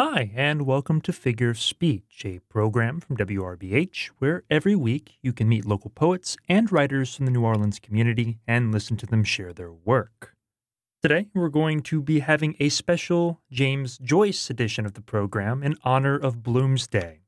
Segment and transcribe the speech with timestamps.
[0.00, 5.32] Hi, and welcome to Figure of Speech, a program from WRBH where every week you
[5.32, 9.24] can meet local poets and writers from the New Orleans community and listen to them
[9.24, 10.36] share their work.
[11.02, 15.76] Today, we're going to be having a special James Joyce edition of the program in
[15.82, 17.18] honor of Bloomsday.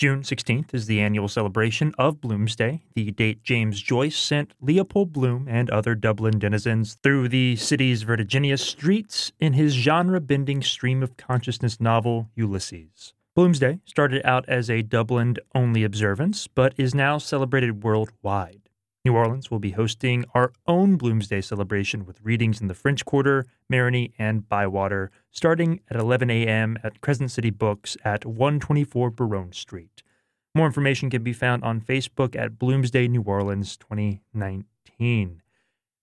[0.00, 5.46] June 16th is the annual celebration of Bloomsday, the date James Joyce sent Leopold Bloom
[5.46, 11.18] and other Dublin denizens through the city's vertiginous streets in his genre bending stream of
[11.18, 13.12] consciousness novel Ulysses.
[13.36, 18.69] Bloomsday started out as a Dublin only observance, but is now celebrated worldwide.
[19.02, 23.46] New Orleans will be hosting our own Bloomsday celebration with readings in the French Quarter,
[23.72, 26.76] Marigny, and Bywater, starting at 11 a.m.
[26.84, 30.02] at Crescent City Books at 124 Baronne Street.
[30.54, 35.42] More information can be found on Facebook at Bloomsday New Orleans 2019.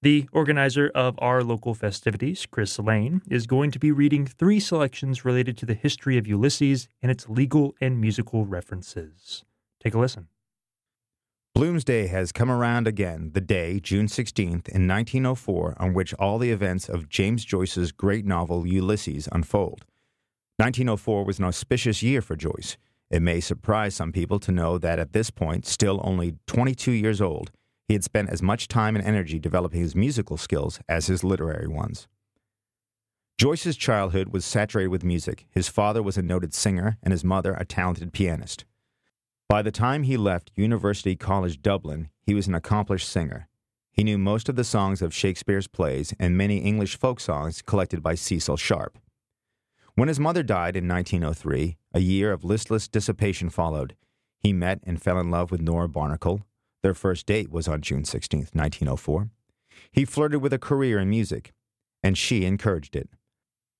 [0.01, 5.23] The organizer of our local festivities, Chris Lane, is going to be reading three selections
[5.23, 9.43] related to the history of Ulysses and its legal and musical references.
[9.79, 10.29] Take a listen.
[11.57, 16.51] Bloomsday has come around again, the day, June 16th, in 1904, on which all the
[16.51, 19.83] events of James Joyce's great novel Ulysses unfold.
[20.57, 22.77] 1904 was an auspicious year for Joyce.
[23.09, 27.21] It may surprise some people to know that at this point, still only 22 years
[27.21, 27.49] old,
[27.87, 31.67] he had spent as much time and energy developing his musical skills as his literary
[31.67, 32.07] ones.
[33.39, 35.47] Joyce's childhood was saturated with music.
[35.49, 38.63] His father was a noted singer, and his mother a talented pianist.
[39.49, 43.47] By the time he left University College Dublin, he was an accomplished singer.
[43.93, 48.03] He knew most of the songs of Shakespeare's plays and many English folk songs collected
[48.03, 48.97] by Cecil Sharp.
[49.95, 53.95] When his mother died in 1903, a year of listless dissipation followed.
[54.37, 56.41] He met and fell in love with Nora Barnacle.
[56.83, 59.29] Their first date was on June 16, 1904.
[59.93, 61.53] He flirted with a career in music,
[62.03, 63.09] and she encouraged it.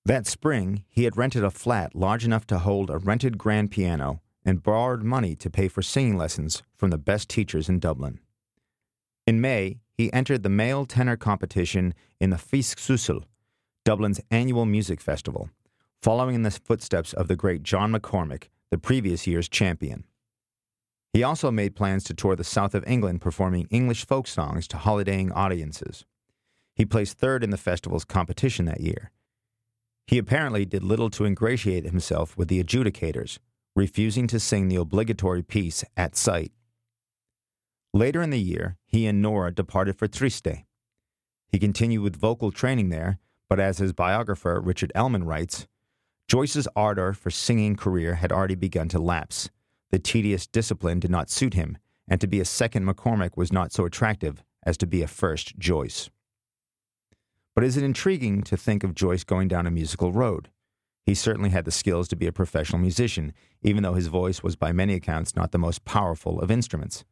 [0.05, 4.21] That spring, he had rented a flat large enough to hold a rented grand piano
[4.47, 8.19] and borrowed money to pay for singing lessons from the best teachers in Dublin.
[9.27, 13.25] In May, he entered the male tenor competition in the Súsil,
[13.83, 15.49] Dublin's annual music festival,
[16.01, 20.05] following in the footsteps of the great John McCormack, the previous year's champion.
[21.11, 24.77] He also made plans to tour the south of England performing English folk songs to
[24.77, 26.05] holidaying audiences.
[26.73, 29.11] He placed third in the festival's competition that year.
[30.05, 33.39] He apparently did little to ingratiate himself with the adjudicators,
[33.77, 36.51] refusing to sing the obligatory piece at sight.
[37.93, 40.63] Later in the year, he and Nora departed for Trieste.
[41.51, 45.67] He continued with vocal training there, but as his biographer Richard Ellmann writes,
[46.27, 49.51] Joyce's ardor for singing career had already begun to lapse.
[49.91, 51.77] The tedious discipline did not suit him,
[52.07, 55.55] and to be a second McCormack was not so attractive as to be a first
[55.59, 56.09] Joyce.
[57.53, 60.49] But is it intriguing to think of Joyce going down a musical road?
[61.07, 63.31] He certainly had the skills to be a professional musician,
[63.61, 67.05] even though his voice was by many accounts not the most powerful of instruments.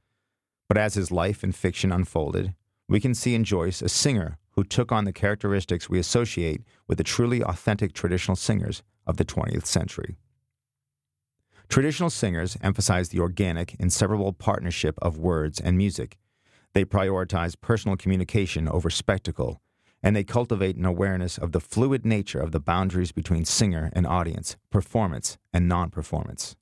[0.68, 2.54] But as his life and fiction unfolded,
[2.90, 6.98] we can see in Joyce a singer who took on the characteristics we associate with
[6.98, 10.18] the truly authentic traditional singers of the 20th century.
[11.70, 16.18] Traditional singers emphasize the organic, inseparable partnership of words and music.
[16.74, 19.62] They prioritize personal communication over spectacle
[20.04, 24.06] and they cultivate an awareness of the fluid nature of the boundaries between singer and
[24.06, 26.56] audience, performance and non performance.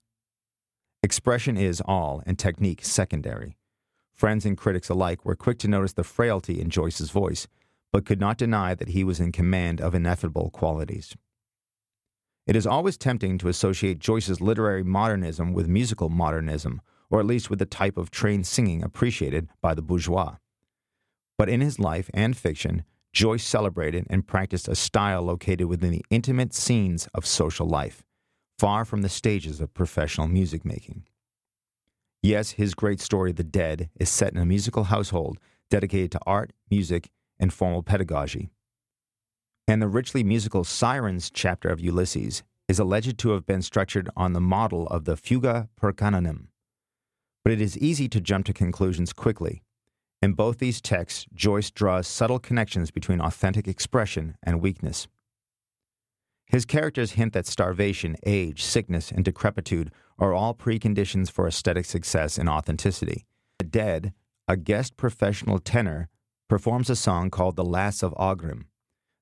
[1.01, 3.57] Expression is all, and technique secondary.
[4.13, 7.47] Friends and critics alike were quick to notice the frailty in Joyce's voice,
[7.91, 11.15] but could not deny that he was in command of ineffable qualities.
[12.45, 17.49] It is always tempting to associate Joyce's literary modernism with musical modernism, or at least
[17.49, 20.37] with the type of trained singing appreciated by the bourgeois.
[21.37, 22.83] But in his life and fiction,
[23.13, 28.03] Joyce celebrated and practiced a style located within the intimate scenes of social life,
[28.57, 31.03] far from the stages of professional music making.
[32.23, 35.37] Yes, his great story, The Dead, is set in a musical household
[35.69, 38.49] dedicated to art, music, and formal pedagogy.
[39.67, 44.33] And the richly musical Sirens chapter of Ulysses is alleged to have been structured on
[44.33, 46.47] the model of the Fuga per Canonem.
[47.43, 49.61] But it is easy to jump to conclusions quickly
[50.23, 55.07] in both these texts, Joyce draws subtle connections between authentic expression and weakness.
[56.45, 62.37] His characters hint that starvation, age, sickness, and decrepitude are all preconditions for aesthetic success
[62.37, 63.25] and authenticity.
[63.59, 64.13] The Dead,
[64.47, 66.07] a guest professional tenor,
[66.47, 68.67] performs a song called The Lass of Aughrim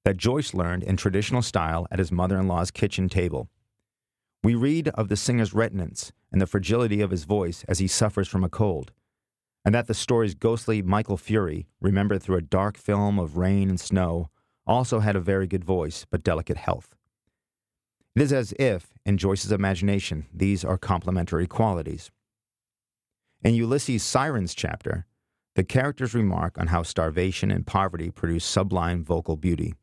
[0.06, 3.50] that Joyce learned in traditional style at his mother in law's kitchen table.
[4.44, 8.28] We read of the singer's reticence and the fragility of his voice as he suffers
[8.28, 8.92] from a cold
[9.64, 13.80] and that the story's ghostly Michael Furey, remembered through a dark film of rain and
[13.80, 14.30] snow,
[14.66, 16.96] also had a very good voice but delicate health.
[18.16, 22.12] It is as if, in Joyce's imagination, these are complementary qualities.
[23.44, 25.06] In Ulysses' Sirens chapter,
[25.56, 29.76] the characters remark on how starvation and poverty produce sublime vocal beauty.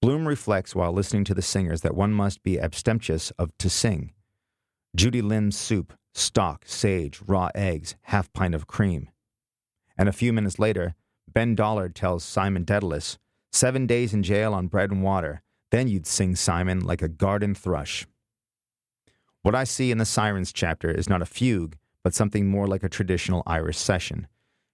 [0.00, 4.12] Bloom reflects while listening to the singers that one must be abstemious of to sing.
[4.96, 9.08] Jenny Lind's soup, stock, sage, raw eggs, half pint of cream.
[9.96, 10.94] And a few minutes later,
[11.32, 13.18] Ben Dollard tells Simon Dedalus,
[13.52, 17.54] seven days in jail on bread and water, then you'd sing Simon like a garden
[17.54, 18.06] thrush.
[19.42, 22.82] What I see in the Sirens chapter is not a fugue, but something more like
[22.82, 24.26] a traditional Irish session.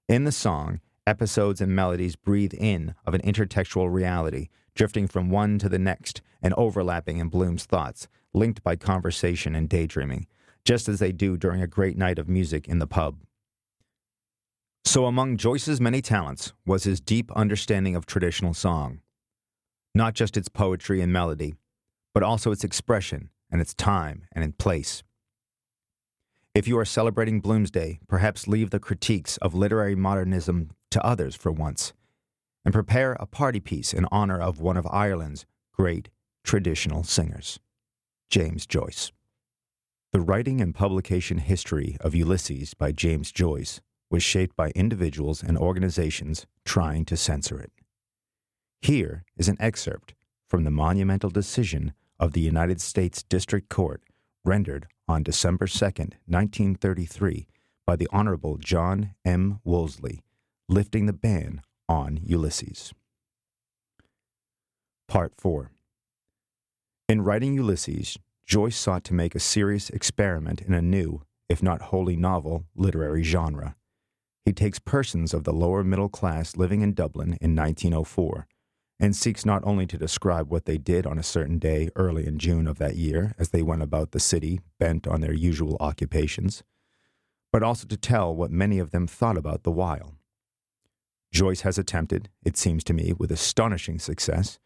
[0.09, 5.59] In the song, episodes and melodies breathe in of an intertextual reality, drifting from one
[5.59, 10.27] to the next and overlapping in Bloom's thoughts, linked by conversation and daydreaming,
[10.69, 13.17] just as they do during a great night of music in the pub.
[14.85, 19.01] So, among Joyce's many talents was his deep understanding of traditional song.
[19.95, 21.55] Not just its poetry and melody,
[22.13, 25.03] but also its expression and its time and its place.
[26.55, 31.51] If you are celebrating Bloomsday, perhaps leave the critiques of literary modernism to others for
[31.51, 31.95] once,
[32.67, 36.11] and prepare a party piece in honor of one of Ireland's great
[36.45, 37.59] traditional singers,
[38.29, 39.13] James Joyce.
[40.11, 45.59] The writing and publication history of Ulysses by James Joyce was shaped by individuals and
[45.59, 47.71] organizations trying to censor it.
[48.81, 50.15] Here is an excerpt
[50.49, 54.03] from the monumental decision of the United States District Court
[54.47, 57.47] rendered on December 2, 1933,
[57.85, 59.61] by the Honorable John M.
[59.63, 60.23] Woolsey,
[60.71, 62.95] lifting the ban on Ulysses.
[65.07, 65.71] Part 4
[67.11, 68.19] In writing Ulysses,
[68.49, 73.23] Joyce sought to make a serious experiment in a new, if not wholly novel, literary
[73.23, 73.77] genre.
[74.47, 78.47] He takes persons of the lower middle class living in Dublin in 1904
[78.99, 82.39] and seeks not only to describe what they did on a certain day early in
[82.39, 86.63] June of that year as they went about the city bent on their usual occupations,
[87.53, 90.15] but also to tell what many of them thought about the while.
[91.31, 94.59] Joyce has attempted, it seems to me, with astonishing success,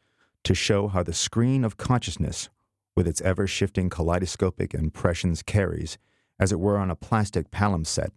[0.44, 2.48] to show how the stream of consciousness,
[2.96, 5.98] with its ever shifting kaleidoscopic impressions, carries,
[6.38, 8.10] as it were on a plastic palimpsest,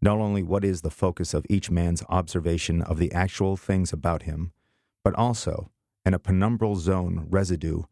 [0.00, 4.22] not only what is the focus of each man's observation of the actual things about
[4.22, 4.52] him,
[5.02, 5.70] but also
[6.04, 7.82] in a penumbral zone residue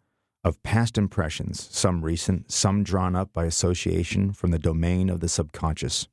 [0.44, 5.28] of past impressions, some recent, some drawn up by association from the domain of the
[5.28, 6.06] subconscious.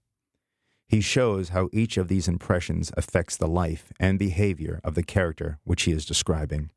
[0.88, 5.60] He shows how each of these impressions affects the life and behavior of the character
[5.64, 6.72] which he is describing.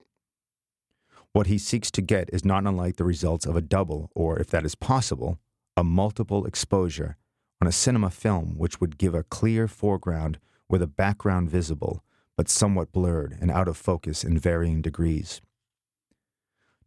[1.36, 4.48] What he seeks to get is not unlike the results of a double, or, if
[4.52, 5.38] that is possible,
[5.76, 7.18] a multiple exposure
[7.60, 10.38] on a cinema film which would give a clear foreground
[10.70, 12.02] with a background visible,
[12.38, 15.42] but somewhat blurred and out of focus in varying degrees.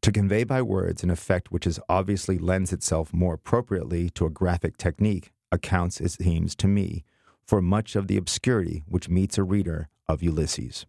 [0.01, 4.31] To convey by words an effect which is obviously lends itself more appropriately to a
[4.31, 7.04] graphic technique accounts, it seems to me,
[7.45, 10.88] for much of the obscurity which meets a reader of Ulysses.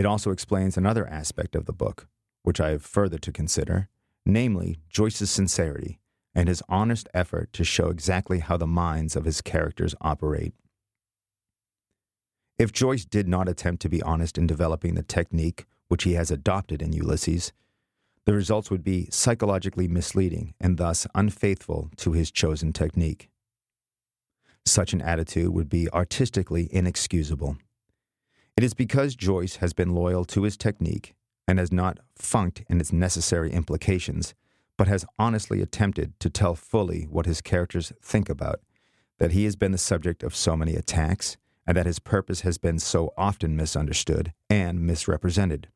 [0.00, 2.08] It also explains another aspect of the book,
[2.42, 3.90] which I have further to consider,
[4.24, 6.00] namely Joyce's sincerity
[6.34, 10.54] and his honest effort to show exactly how the minds of his characters operate.
[12.58, 16.30] If Joyce did not attempt to be honest in developing the technique which he has
[16.30, 17.52] adopted in Ulysses,
[18.24, 23.28] the results would be psychologically misleading and thus unfaithful to his chosen technique.
[24.64, 27.58] Such an attitude would be artistically inexcusable.
[28.60, 31.14] It is because Joyce has been loyal to his technique
[31.48, 34.34] and has not funked in its necessary implications,
[34.76, 38.60] but has honestly attempted to tell fully what his characters think about,
[39.16, 42.58] that he has been the subject of so many attacks and that his purpose has
[42.58, 45.68] been so often misunderstood and misrepresented.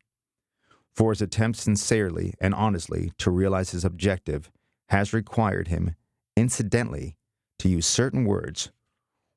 [0.93, 4.51] For his attempt sincerely and honestly to realize his objective
[4.89, 5.95] has required him,
[6.37, 7.17] incidentally,
[7.57, 8.69] to use certain words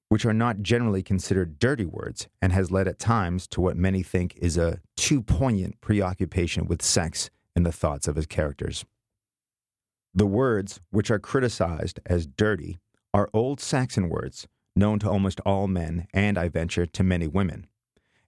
[0.08, 4.02] which are not generally considered dirty words and has led at times to what many
[4.02, 8.84] think is a too poignant preoccupation with sex in the thoughts of his characters.
[10.14, 12.78] The words which are criticized as dirty
[13.12, 17.66] are old Saxon words known to almost all men, and I venture to many women,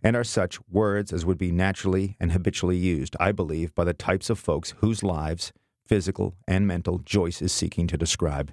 [0.03, 3.95] and are such words as would be naturally and habitually used, I believe, by the
[3.95, 5.53] types of folks whose lives,
[5.87, 8.53] physical and mental, Joyce is seeking to describe.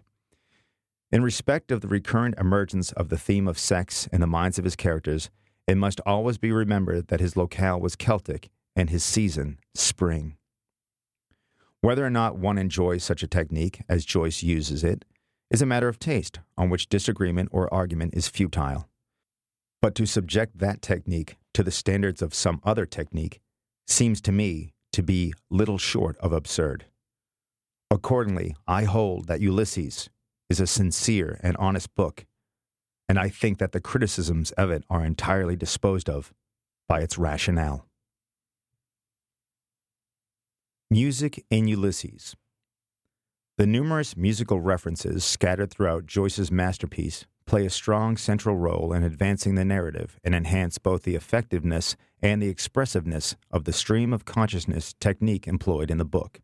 [1.09, 4.65] In respect of the recurrent emergence of the theme of sex in the minds of
[4.65, 5.29] his characters,
[5.65, 10.35] it must always be remembered that his locale was Celtic and his season, spring.
[11.79, 15.05] Whether or not one enjoys such a technique as Joyce uses it
[15.49, 18.89] is a matter of taste on which disagreement or argument is futile.
[19.81, 23.39] But to subject that technique to the standards of some other technique
[23.87, 26.85] seems to me to be little short of absurd.
[27.89, 30.09] Accordingly, I hold that Ulysses
[30.49, 32.25] is a sincere and honest book,
[33.09, 36.33] and I think that the criticisms of it are entirely disposed of
[36.87, 37.85] by its rationale.
[40.89, 42.35] Music in Ulysses.
[43.57, 49.55] The numerous musical references scattered throughout Joyce's masterpiece play a strong central role in advancing
[49.55, 54.93] the narrative and enhance both the effectiveness and the expressiveness of the stream of consciousness
[54.99, 56.41] technique employed in the book.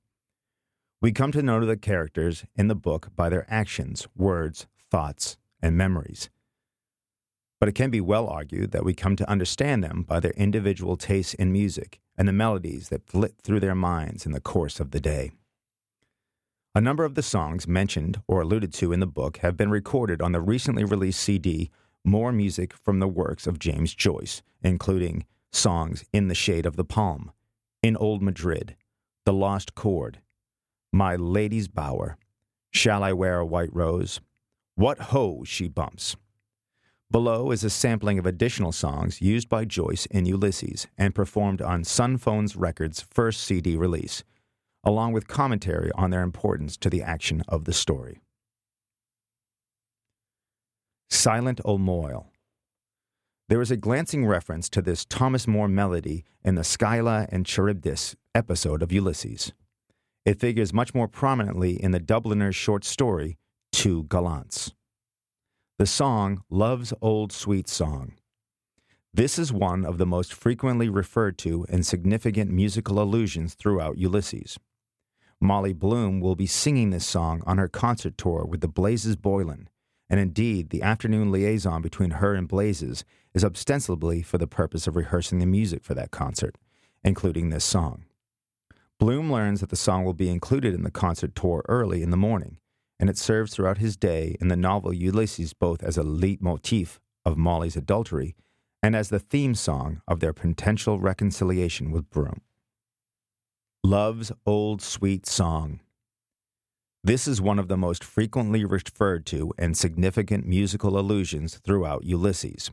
[1.04, 5.76] We come to know the characters in the book by their actions, words, thoughts, and
[5.76, 6.30] memories.
[7.60, 10.96] But it can be well argued that we come to understand them by their individual
[10.96, 14.92] tastes in music and the melodies that flit through their minds in the course of
[14.92, 15.32] the day.
[16.74, 20.22] A number of the songs mentioned or alluded to in the book have been recorded
[20.22, 21.70] on the recently released CD
[22.06, 26.86] More Music from the Works of James Joyce, including songs In the Shade of the
[26.86, 27.34] Palm,
[27.82, 28.78] In Old Madrid,
[29.26, 30.22] The Lost Chord,
[30.96, 32.18] My Lady's Bower,
[32.70, 34.22] Shall I Wear a White Rose,
[34.76, 36.16] What Ho She Bumps,
[37.10, 41.84] Below is a sampling of additional songs used by Joyce in Ulysses and performed on
[41.84, 44.24] Sun Phones Records' first CD release,
[44.84, 48.22] along with commentary on their importance to the action of the story.
[51.10, 52.32] Silent O Moyle.
[53.50, 58.16] There is a glancing reference to this Thomas Moore melody in the Scylla and Charybdis
[58.34, 59.54] episode of Ulysses.
[60.26, 63.38] It figures much more prominently in the Dubliner's short story,
[63.72, 64.72] Two Gallants
[65.80, 68.14] the song Love's Old Sweet Song.
[69.14, 74.58] This is one of the most frequently referred to and significant musical allusions throughout Ulysses.
[75.42, 79.68] Molly Bloom will be singing this song on her concert tour with the Blazes Boylan,
[80.10, 83.04] and indeed, the afternoon liaison between her and Blazes
[83.34, 86.56] is ostensibly for the purpose of rehearsing the music for that concert,
[87.04, 88.06] including this song.
[89.00, 92.18] Bloom learns that the song will be included in the concert tour early in the
[92.18, 92.58] morning,
[93.00, 97.38] and it serves throughout his day in the novel Ulysses both as a leitmotif of
[97.38, 98.36] Molly's adultery
[98.82, 102.42] and as the theme song of their potential reconciliation with Bloom.
[103.84, 105.80] Love's Old Sweet Song.
[107.04, 112.72] This is one of the most frequently referred to and significant musical allusions throughout Ulysses.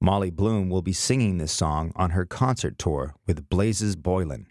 [0.00, 4.46] Molly Bloom will be singing this song on her concert tour with Blazes Boylan,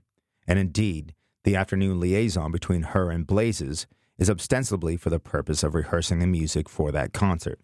[0.47, 5.73] and indeed, the afternoon liaison between her and Blazes is ostensibly for the purpose of
[5.73, 7.59] rehearsing the music for that concert,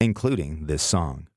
[0.00, 1.28] including this song.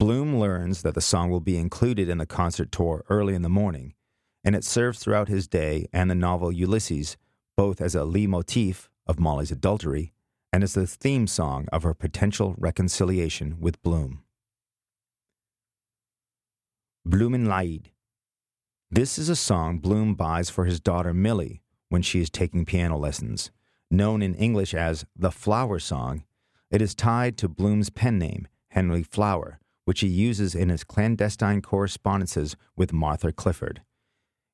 [0.00, 3.48] Bloom learns that the song will be included in the concert tour early in the
[3.48, 3.94] morning,
[4.42, 7.16] and it serves throughout his day and the novel Ulysses
[7.56, 10.12] both as a leitmotif of Molly's adultery
[10.52, 14.22] and as the theme song of her potential reconciliation with Bloom.
[17.06, 17.86] Blumenlied.
[18.94, 22.98] This is a song Bloom buys for his daughter Milly when she is taking piano
[22.98, 23.50] lessons
[23.90, 26.24] known in English as the Flower Song,
[26.70, 31.62] it is tied to Bloom's pen name, Henry Flower, which he uses in his clandestine
[31.62, 33.80] correspondences with Martha Clifford.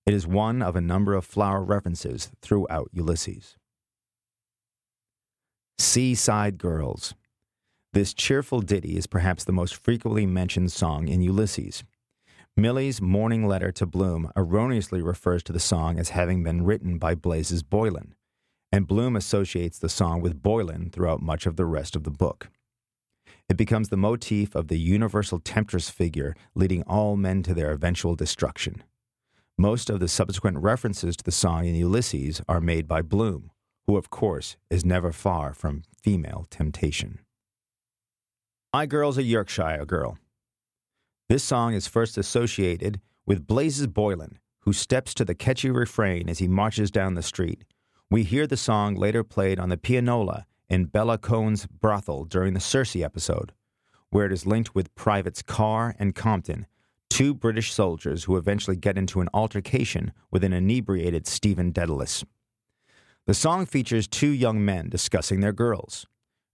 [0.06, 3.56] It is one of a number of flower references throughout Ulysses.
[5.80, 7.12] Seaside Girls.
[7.92, 11.82] This cheerful ditty is perhaps the most frequently mentioned song in Ulysses.
[12.58, 17.14] Milly's morning letter to Bloom erroneously refers to the song as having been written by
[17.14, 18.16] Blazes Boylan
[18.72, 22.50] and Bloom associates the song with Boylan throughout much of the rest of the book.
[23.48, 28.16] It becomes the motif of the universal temptress figure leading all men to their eventual
[28.16, 28.82] destruction.
[29.56, 33.52] Most of the subsequent references to the song in Ulysses are made by Bloom,
[33.86, 37.20] who, of course, is never far from female temptation.
[38.74, 40.18] My Girl's a Yorkshire Girl.
[41.28, 46.38] This song is first associated with Blazes Boylan, who steps to the catchy refrain as
[46.38, 47.64] he marches down the street
[48.10, 52.60] we hear the song later played on the pianola in Bella Cohen's brothel during the
[52.60, 53.52] Circe episode,
[54.08, 56.66] where it is linked with Privates Carr and Compton,
[57.10, 62.24] two British soldiers who eventually get into an altercation with an inebriated Stephen Dedalus.
[63.26, 66.06] The song features two young men discussing their girls.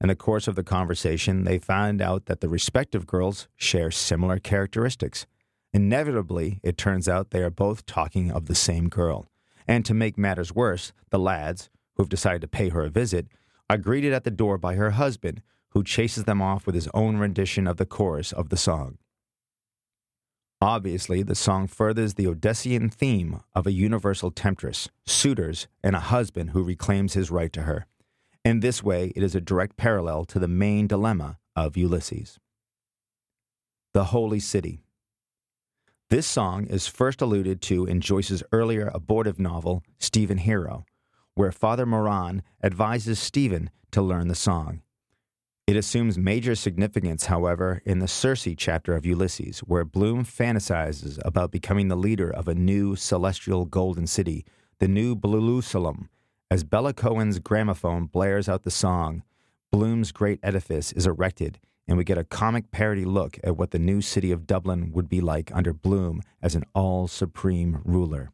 [0.04, 4.38] In the course of the conversation, they find out that the respective girls share similar
[4.38, 5.24] characteristics.
[5.72, 9.24] Inevitably, it turns out they are both talking of the same girl.
[9.66, 13.28] And to make matters worse, the lads, who've decided to pay her a visit,
[13.70, 17.16] are greeted at the door by her husband, who chases them off with his own
[17.16, 18.98] rendition of the chorus of the song.
[20.60, 26.50] Obviously, the song furthers the Odyssean theme of a universal temptress, suitors, and a husband
[26.50, 27.86] who reclaims his right to her.
[28.44, 32.38] In this way, it is a direct parallel to the main dilemma of Ulysses.
[33.94, 34.84] The Holy City.
[36.10, 40.84] This song is first alluded to in Joyce's earlier abortive novel, Stephen Hero,
[41.34, 44.82] where Father Moran advises Stephen to learn the song.
[45.66, 51.50] It assumes major significance, however, in the Circe chapter of Ulysses, where Bloom fantasizes about
[51.50, 54.44] becoming the leader of a new celestial golden city,
[54.80, 56.08] the new Bloomusalem.
[56.50, 59.22] As Bella Cohen's gramophone blares out the song,
[59.72, 61.58] Bloom's great edifice is erected,
[61.88, 65.08] and we get a comic parody look at what the new city of Dublin would
[65.08, 68.30] be like under Bloom as an all supreme ruler.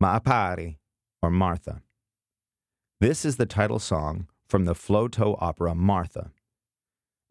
[0.00, 0.76] M'appari,
[1.22, 1.82] or Martha.
[3.00, 6.30] This is the title song from the Flotow opera Martha.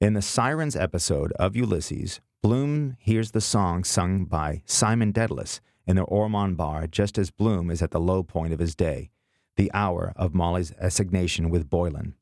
[0.01, 5.95] In the Sirens episode of Ulysses, Bloom hears the song sung by Simon Dedalus in
[5.95, 9.09] the Ormond Bar just as Bloom is at the low point of his day,
[9.55, 12.13] the hour of Molly's assignation with Boylan.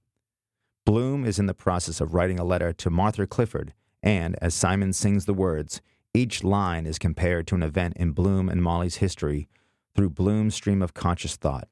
[0.85, 4.93] Bloom is in the process of writing a letter to Martha Clifford, and as Simon
[4.93, 5.81] sings the words,
[6.13, 9.49] each line is compared to an event in Bloom and Molly's history
[9.95, 11.67] through Bloom's stream of conscious thought.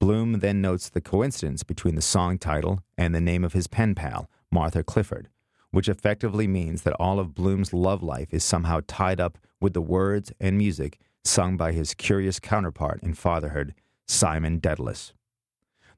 [0.00, 3.94] Bloom then notes the coincidence between the song title and the name of his pen
[3.94, 5.28] pal, Martha Clifford,
[5.70, 9.82] which effectively means that all of Bloom's love life is somehow tied up with the
[9.82, 13.74] words and music sung by his curious counterpart in fatherhood,
[14.06, 15.12] Simon Dedalus.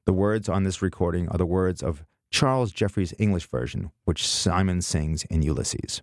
[0.05, 4.81] The words on this recording are the words of Charles Jeffrey's English version, which Simon
[4.81, 6.01] sings in Ulysses.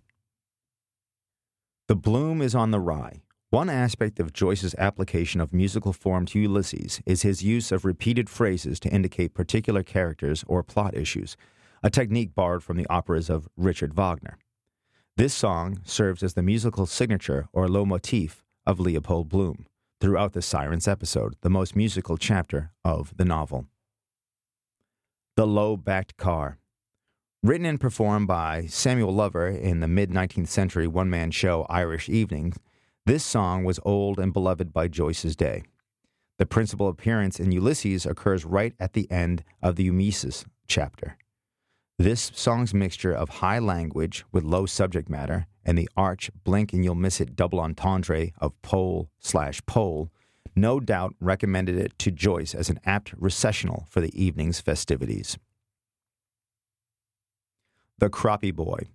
[1.87, 3.21] The bloom is on the rye,
[3.51, 8.29] one aspect of Joyce's application of musical form to Ulysses is his use of repeated
[8.29, 11.35] phrases to indicate particular characters or plot issues,
[11.83, 14.37] a technique borrowed from the operas of Richard Wagner.
[15.17, 19.65] This song serves as the musical signature or leitmotif of Leopold Bloom
[19.99, 23.65] throughout the Sirens episode, the most musical chapter of the novel.
[25.35, 26.57] The Low Backed Car.
[27.41, 32.09] Written and performed by Samuel Lover in the mid 19th century one man show Irish
[32.09, 32.53] Evening,
[33.05, 35.63] this song was old and beloved by Joyce's day.
[36.37, 41.17] The principal appearance in Ulysses occurs right at the end of the Eumaeus chapter.
[41.99, 46.81] This song's mixture of high language with low subject matter and the arch blink and
[46.81, 50.09] you'll miss it double entendre of pole slash pole
[50.55, 55.37] no doubt recommended it to Joyce as an apt recessional for the evening's festivities.
[57.97, 58.87] The Croppy Boy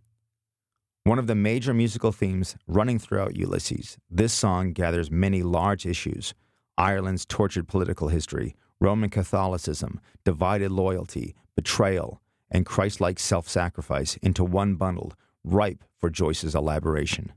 [1.03, 6.33] one of the major musical themes running throughout Ulysses, this song gathers many large issues
[6.79, 14.44] Ireland's tortured political history, Roman Catholicism, divided loyalty, betrayal, and Christ like self sacrifice into
[14.44, 17.33] one bundle, ripe for Joyce's elaboration.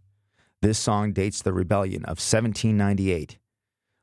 [0.62, 3.38] This song dates the rebellion of 1798.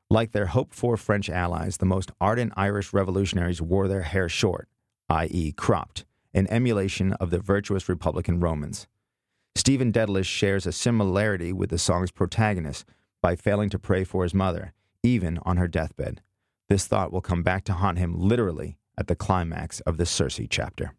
[0.09, 4.69] Like their hoped for French allies, the most ardent Irish revolutionaries wore their hair short,
[5.09, 8.87] i.e., cropped, in emulation of the virtuous Republican Romans.
[9.55, 12.85] Stephen Dedalus shares a similarity with the song's protagonist
[13.21, 16.21] by failing to pray for his mother, even on her deathbed.
[16.69, 20.39] This thought will come back to haunt him literally at the climax of the Circe
[20.49, 20.93] chapter.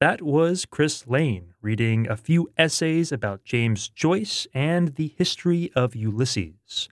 [0.00, 5.94] That was Chris Lane reading a few essays about James Joyce and the history of
[5.94, 6.88] Ulysses.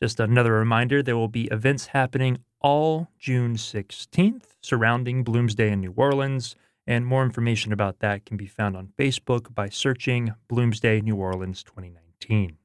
[0.00, 5.94] Just another reminder there will be events happening all June 16th surrounding Bloomsday in New
[5.96, 6.54] Orleans.
[6.86, 11.64] And more information about that can be found on Facebook by searching Bloomsday New Orleans
[11.64, 12.58] 2019.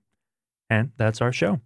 [0.69, 1.59] And that's our show.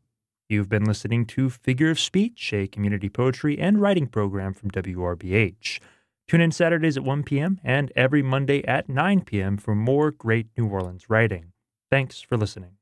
[0.47, 5.79] You've been listening to Figure of Speech, a community poetry and writing program from WRBH.
[6.27, 7.59] Tune in Saturdays at 1 p.m.
[7.63, 9.57] and every Monday at 9 p.m.
[9.57, 11.53] for more great New Orleans writing.
[11.89, 12.74] Thanks for listening.